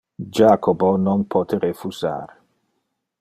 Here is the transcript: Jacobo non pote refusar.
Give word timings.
Jacobo 0.37 0.89
non 1.05 1.19
pote 1.31 1.55
refusar. 1.67 2.27